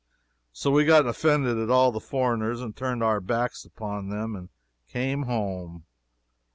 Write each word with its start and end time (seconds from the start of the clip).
So 0.51 0.71
we 0.71 0.83
got 0.85 1.05
offended 1.05 1.59
at 1.59 1.69
all 1.69 1.93
foreigners 1.99 2.59
and 2.59 2.75
turned 2.75 3.03
our 3.03 3.21
backs 3.21 3.65
upon 3.65 4.09
them 4.09 4.35
and 4.35 4.49
came 4.87 5.27
home. 5.27 5.85